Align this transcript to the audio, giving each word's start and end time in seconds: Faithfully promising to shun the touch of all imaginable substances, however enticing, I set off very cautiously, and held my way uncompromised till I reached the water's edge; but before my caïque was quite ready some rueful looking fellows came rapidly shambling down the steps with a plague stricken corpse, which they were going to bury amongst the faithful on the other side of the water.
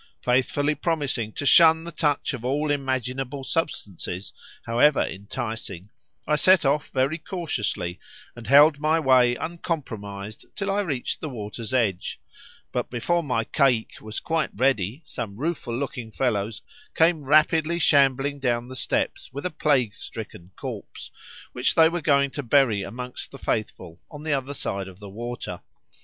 Faithfully 0.23 0.73
promising 0.73 1.31
to 1.31 1.45
shun 1.45 1.83
the 1.83 1.91
touch 1.91 2.33
of 2.33 2.43
all 2.43 2.71
imaginable 2.71 3.43
substances, 3.43 4.33
however 4.65 5.01
enticing, 5.01 5.91
I 6.25 6.37
set 6.37 6.65
off 6.65 6.89
very 6.89 7.19
cautiously, 7.19 7.99
and 8.35 8.47
held 8.47 8.79
my 8.79 8.99
way 8.99 9.35
uncompromised 9.35 10.43
till 10.55 10.71
I 10.71 10.81
reached 10.81 11.21
the 11.21 11.29
water's 11.29 11.71
edge; 11.71 12.19
but 12.71 12.89
before 12.89 13.21
my 13.21 13.45
caïque 13.45 14.01
was 14.01 14.19
quite 14.19 14.49
ready 14.55 15.03
some 15.05 15.37
rueful 15.37 15.77
looking 15.77 16.11
fellows 16.11 16.63
came 16.95 17.23
rapidly 17.23 17.77
shambling 17.77 18.39
down 18.39 18.69
the 18.69 18.75
steps 18.75 19.29
with 19.31 19.45
a 19.45 19.51
plague 19.51 19.93
stricken 19.93 20.49
corpse, 20.55 21.11
which 21.51 21.75
they 21.75 21.87
were 21.89 22.01
going 22.01 22.31
to 22.31 22.41
bury 22.41 22.81
amongst 22.81 23.29
the 23.29 23.37
faithful 23.37 24.01
on 24.09 24.23
the 24.23 24.33
other 24.33 24.55
side 24.55 24.87
of 24.87 24.99
the 24.99 25.09
water. 25.11 25.61